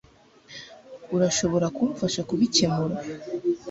urashobora 1.15 1.65
kumfasha 1.77 2.21
kubikemura 2.29 2.97